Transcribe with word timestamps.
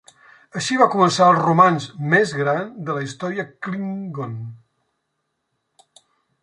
Així 0.59 0.77
va 0.81 0.87
començar 0.93 1.27
el 1.33 1.37
romanç 1.41 1.85
més 2.13 2.33
gran 2.39 2.65
de 2.89 2.97
la 2.99 3.05
història 3.09 3.47
Klingon. 3.67 4.35